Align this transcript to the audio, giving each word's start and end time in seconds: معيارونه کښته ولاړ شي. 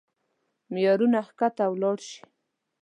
معيارونه 0.71 1.19
کښته 1.39 1.65
ولاړ 1.71 1.97
شي. 2.09 2.19